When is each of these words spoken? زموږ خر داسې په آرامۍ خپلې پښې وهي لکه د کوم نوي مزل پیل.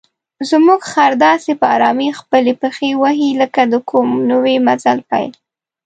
زموږ 0.49 0.81
خر 0.91 1.11
داسې 1.25 1.51
په 1.59 1.65
آرامۍ 1.75 2.09
خپلې 2.21 2.51
پښې 2.61 2.89
وهي 3.03 3.29
لکه 3.41 3.61
د 3.71 3.73
کوم 3.89 4.09
نوي 4.31 4.55
مزل 4.67 4.99
پیل. 5.09 5.31